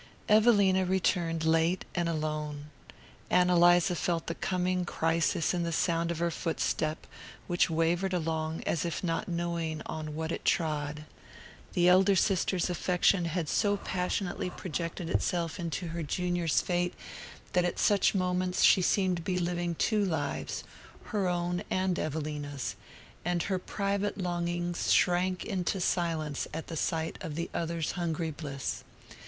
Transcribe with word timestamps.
Evelina 0.27 0.83
returned 0.83 1.45
late 1.45 1.85
and 1.93 2.09
alone. 2.09 2.71
Ann 3.29 3.51
Eliza 3.51 3.95
felt 3.95 4.25
the 4.25 4.33
coming 4.33 4.83
crisis 4.83 5.53
in 5.53 5.61
the 5.61 5.71
sound 5.71 6.09
of 6.09 6.17
her 6.17 6.31
footstep, 6.31 7.05
which 7.45 7.69
wavered 7.69 8.11
along 8.11 8.63
as 8.63 8.83
if 8.83 9.03
not 9.03 9.27
knowing 9.27 9.83
on 9.85 10.15
what 10.15 10.31
it 10.31 10.43
trod. 10.43 11.05
The 11.73 11.87
elder 11.87 12.15
sister's 12.15 12.67
affection 12.67 13.25
had 13.25 13.47
so 13.47 13.77
passionately 13.77 14.49
projected 14.49 15.07
itself 15.07 15.59
into 15.59 15.89
her 15.89 16.01
junior's 16.01 16.61
fate 16.61 16.95
that 17.53 17.63
at 17.63 17.77
such 17.77 18.15
moments 18.15 18.63
she 18.63 18.81
seemed 18.81 19.17
to 19.17 19.21
be 19.21 19.37
living 19.37 19.75
two 19.75 20.03
lives, 20.03 20.63
her 21.11 21.27
own 21.27 21.61
and 21.69 21.99
Evelina's; 21.99 22.75
and 23.23 23.43
her 23.43 23.59
private 23.59 24.17
longings 24.17 24.91
shrank 24.91 25.45
into 25.45 25.79
silence 25.79 26.47
at 26.55 26.65
the 26.69 26.75
sight 26.75 27.19
of 27.21 27.35
the 27.35 27.51
other's 27.53 27.91
hungry 27.91 28.31
bliss. 28.31 28.83